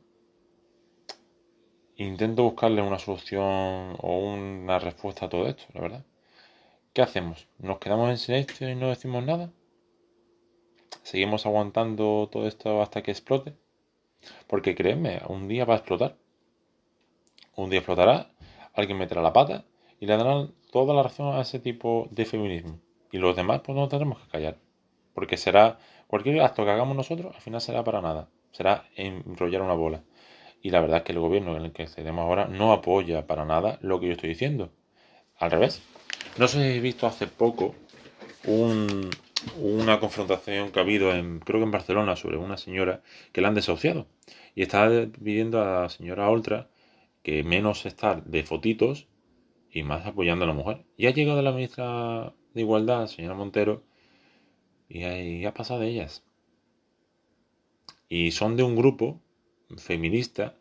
intento 1.97 2.43
buscarle 2.45 2.83
una 2.83 2.99
solución 2.99 3.97
o 4.01 4.19
una 4.19 4.79
respuesta 4.79 5.27
a 5.27 5.29
todo 5.29 5.47
esto, 5.49 5.65
la 5.75 5.81
verdad. 5.81 6.05
¿Qué 6.93 7.03
hacemos? 7.03 7.49
¿Nos 7.59 7.79
quedamos 7.79 8.11
en 8.11 8.19
silencio 8.19 8.71
y 8.71 8.75
no 8.77 8.89
decimos 8.89 9.25
nada? 9.25 9.51
¿Seguimos 11.03 11.47
aguantando 11.47 12.29
todo 12.31 12.47
esto 12.47 12.81
hasta 12.83 13.03
que 13.03 13.11
explote? 13.11 13.55
Porque 14.47 14.75
créeme, 14.75 15.21
un 15.29 15.49
día 15.49 15.65
va 15.65 15.75
a 15.75 15.79
explotar. 15.79 16.17
Un 17.57 17.71
día 17.71 17.81
explotará 17.81 18.35
alguien 18.75 18.99
meterá 18.99 19.23
la 19.23 19.33
pata 19.33 19.65
y 20.01 20.07
le 20.07 20.17
darán 20.17 20.53
toda 20.71 20.95
la 20.95 21.03
razón 21.03 21.35
a 21.35 21.41
ese 21.41 21.61
tipo 21.61 22.09
de 22.11 22.25
feminismo. 22.25 22.81
Y 23.13 23.19
los 23.19 23.37
demás, 23.37 23.61
pues 23.65 23.77
no 23.77 23.89
tendremos 23.89 24.19
que 24.21 24.29
callar. 24.29 24.59
Porque 25.15 25.37
será, 25.37 25.79
cualquier 26.09 26.41
acto 26.41 26.65
que 26.65 26.71
hagamos 26.71 26.97
nosotros, 26.97 27.35
al 27.35 27.41
final 27.41 27.61
será 27.61 27.85
para 27.85 28.01
nada. 28.01 28.29
Será 28.55 28.89
enrollar 28.95 29.63
una 29.63 29.75
bola. 29.75 30.03
Y 30.63 30.71
la 30.71 30.81
verdad 30.81 30.99
es 30.99 31.03
que 31.03 31.13
el 31.13 31.19
gobierno 31.19 31.57
en 31.57 31.65
el 31.65 31.73
que 31.73 31.89
cedemos 31.89 32.23
ahora 32.23 32.47
no 32.47 32.73
apoya 32.73 33.27
para 33.27 33.45
nada 33.45 33.79
lo 33.83 34.01
que 34.01 34.07
yo 34.07 34.13
estoy 34.13 34.31
diciendo. 34.31 34.71
Al 35.39 35.51
revés. 35.51 35.83
No 36.39 36.49
sé 36.49 36.73
si 36.73 36.81
visto 36.81 37.07
hace 37.07 37.27
poco 37.27 37.75
un, 38.47 39.11
una 39.59 40.01
confrontación 40.01 40.71
que 40.71 40.79
ha 40.79 40.83
habido 40.83 41.13
en, 41.13 41.41
creo 41.41 41.61
que 41.61 41.65
en 41.65 41.71
Barcelona, 41.71 42.17
sobre 42.17 42.37
una 42.37 42.57
señora 42.57 43.03
que 43.33 43.41
la 43.41 43.49
han 43.49 43.55
desahuciado. 43.55 44.07
Y 44.55 44.63
está 44.63 44.89
pidiendo 45.23 45.61
a 45.61 45.83
la 45.83 45.89
señora 45.89 46.31
Oltra 46.31 46.69
que 47.23 47.43
menos 47.43 47.87
estar 47.87 48.25
de 48.25 48.45
fotitos 48.45 49.09
y 49.71 49.83
más 49.83 50.07
apoyando 50.07 50.45
a 50.45 50.49
la 50.49 50.55
mujer. 50.55 50.85
Y 50.97 51.07
ha 51.07 51.11
llegado 51.11 51.43
la 51.43 51.53
ministra 51.53 52.33
de 52.55 52.61
Igualdad, 52.61 53.09
señora 53.09 53.35
Montero, 53.35 53.83
y, 54.89 55.05
ha, 55.45 55.49
ha 55.49 55.55
pasado 55.55 55.81
de 55.81 55.89
ellas. 55.89 56.25
Y 58.09 58.33
son 58.33 58.57
de 58.57 58.63
un 58.63 58.77
grupo 58.77 59.21
feminista 59.77 60.55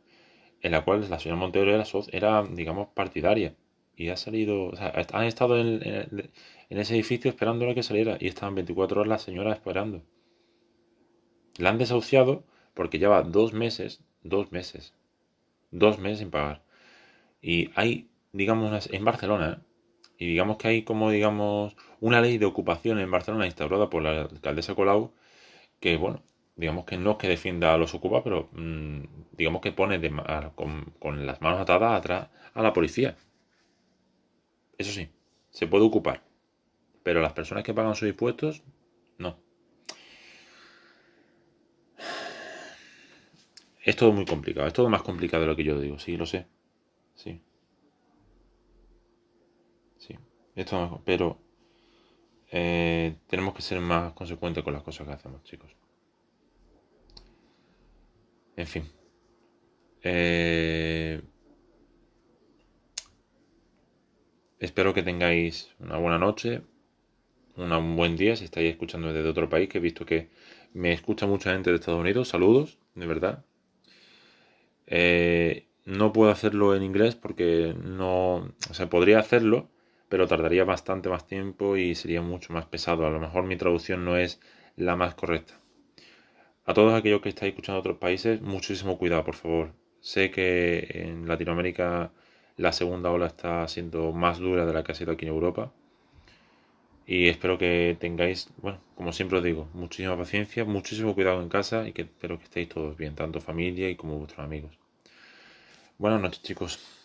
en 0.61 0.71
la 0.71 0.83
cual 0.83 1.07
la 1.09 1.19
señora 1.19 1.39
Montero 1.39 1.71
era, 1.73 1.83
era 2.11 2.43
digamos, 2.43 2.87
partidaria. 2.89 3.55
Y 3.95 4.09
ha 4.09 4.17
salido, 4.17 4.67
o 4.67 4.75
sea, 4.75 4.93
han 5.11 5.25
estado 5.25 5.59
en, 5.59 6.31
ese 6.69 6.95
edificio 6.95 7.29
esperando 7.29 7.69
a 7.69 7.75
que 7.75 7.83
saliera 7.83 8.17
y 8.19 8.27
estaban 8.27 8.55
24 8.55 9.01
horas 9.01 9.09
la 9.09 9.19
señora 9.19 9.53
esperando. 9.53 10.01
La 11.57 11.69
han 11.69 11.77
desahuciado 11.77 12.43
porque 12.73 12.97
lleva 12.97 13.21
dos 13.21 13.53
meses, 13.53 14.01
dos 14.23 14.51
meses, 14.51 14.93
dos 15.69 15.99
meses 15.99 16.19
sin 16.19 16.31
pagar. 16.31 16.63
Y 17.41 17.69
hay, 17.75 18.09
digamos, 18.31 18.89
en 18.91 19.05
Barcelona, 19.05 19.61
y 20.17 20.27
digamos 20.27 20.57
que 20.57 20.69
hay 20.69 20.83
como, 20.83 21.11
digamos, 21.11 21.75
una 21.99 22.21
ley 22.21 22.37
de 22.37 22.45
ocupación 22.45 22.99
en 22.99 23.11
Barcelona 23.11 23.45
instaurada 23.45 23.89
por 23.89 24.01
la 24.01 24.21
alcaldesa 24.21 24.75
Colau, 24.75 25.13
que, 25.79 25.97
bueno, 25.97 26.23
digamos 26.55 26.85
que 26.85 26.97
no 26.97 27.11
es 27.11 27.17
que 27.17 27.27
defienda 27.27 27.73
a 27.73 27.77
los 27.77 27.93
ocupa, 27.93 28.23
pero 28.23 28.49
mm, 28.53 29.03
digamos 29.31 29.61
que 29.61 29.71
pone 29.71 29.99
con, 30.55 31.25
las 31.25 31.41
manos 31.41 31.59
atadas 31.59 31.97
atrás 31.97 32.29
a 32.53 32.61
la 32.61 32.73
policía. 32.73 33.15
Eso 34.77 34.91
sí, 34.91 35.09
se 35.49 35.67
puede 35.67 35.85
ocupar, 35.85 36.23
pero 37.03 37.21
las 37.21 37.33
personas 37.33 37.63
que 37.63 37.73
pagan 37.73 37.95
sus 37.95 38.09
impuestos, 38.09 38.63
no. 39.17 39.37
Es 43.83 43.95
todo 43.95 44.11
muy 44.13 44.25
complicado, 44.25 44.67
es 44.67 44.73
todo 44.73 44.89
más 44.89 45.03
complicado 45.03 45.41
de 45.41 45.47
lo 45.47 45.55
que 45.55 45.63
yo 45.63 45.79
digo, 45.79 45.99
sí, 45.99 46.15
lo 46.17 46.25
sé. 46.25 46.45
Sí. 47.15 47.41
Sí, 49.97 50.17
esto 50.55 51.01
pero 51.05 51.37
eh, 52.51 53.15
tenemos 53.27 53.53
que 53.53 53.61
ser 53.61 53.79
más 53.79 54.13
consecuentes 54.13 54.63
con 54.63 54.73
las 54.73 54.83
cosas 54.83 55.07
que 55.07 55.13
hacemos, 55.13 55.43
chicos. 55.43 55.75
En 58.55 58.67
fin. 58.67 58.83
Eh, 60.03 61.21
espero 64.59 64.93
que 64.93 65.03
tengáis 65.03 65.73
una 65.79 65.97
buena 65.97 66.17
noche, 66.19 66.61
un 67.55 67.95
buen 67.95 68.15
día 68.15 68.35
si 68.35 68.45
estáis 68.45 68.71
escuchando 68.71 69.13
desde 69.13 69.29
otro 69.29 69.49
país, 69.49 69.69
que 69.69 69.77
he 69.77 69.81
visto 69.81 70.05
que 70.05 70.29
me 70.73 70.91
escucha 70.93 71.27
mucha 71.27 71.51
gente 71.53 71.69
de 71.69 71.77
Estados 71.77 72.01
Unidos. 72.01 72.29
Saludos, 72.29 72.79
de 72.95 73.05
verdad. 73.07 73.45
Eh, 74.87 75.67
no 75.85 76.13
puedo 76.13 76.31
hacerlo 76.31 76.75
en 76.75 76.83
inglés 76.83 77.15
porque 77.15 77.75
no... 77.83 78.53
O 78.69 78.73
sea, 78.73 78.89
podría 78.89 79.19
hacerlo, 79.19 79.69
pero 80.09 80.27
tardaría 80.27 80.63
bastante 80.63 81.09
más 81.09 81.27
tiempo 81.27 81.77
y 81.77 81.95
sería 81.95 82.21
mucho 82.21 82.53
más 82.53 82.65
pesado. 82.65 83.05
A 83.05 83.11
lo 83.11 83.19
mejor 83.19 83.43
mi 83.45 83.57
traducción 83.57 84.05
no 84.05 84.17
es 84.17 84.39
la 84.75 84.95
más 84.95 85.15
correcta. 85.15 85.59
A 86.65 86.73
todos 86.73 86.93
aquellos 86.93 87.21
que 87.21 87.29
estáis 87.29 87.51
escuchando 87.51 87.79
otros 87.79 87.97
países, 87.97 88.41
muchísimo 88.41 88.97
cuidado, 88.97 89.23
por 89.25 89.35
favor. 89.35 89.73
Sé 89.99 90.31
que 90.31 90.87
en 90.93 91.27
Latinoamérica 91.27 92.11
la 92.57 92.71
segunda 92.71 93.11
ola 93.11 93.27
está 93.27 93.67
siendo 93.67 94.11
más 94.13 94.39
dura 94.39 94.65
de 94.65 94.73
la 94.73 94.83
que 94.83 94.93
ha 94.93 94.95
sido 94.95 95.11
aquí 95.11 95.25
en 95.25 95.33
Europa. 95.33 95.73
Y 97.05 97.27
espero 97.27 97.57
que 97.57 97.97
tengáis, 97.99 98.49
bueno, 98.57 98.79
como 98.95 99.11
siempre 99.11 99.39
os 99.39 99.43
digo, 99.43 99.67
muchísima 99.73 100.17
paciencia, 100.17 100.63
muchísimo 100.63 101.13
cuidado 101.13 101.41
en 101.41 101.49
casa 101.49 101.85
y 101.87 101.91
que 101.91 102.03
espero 102.03 102.37
que 102.37 102.45
estéis 102.45 102.69
todos 102.69 102.95
bien, 102.97 103.15
tanto 103.15 103.41
familia 103.41 103.89
y 103.89 103.95
como 103.95 104.17
vuestros 104.17 104.39
amigos. 104.45 104.71
Buenas 105.97 106.21
noches, 106.21 106.41
chicos. 106.43 107.02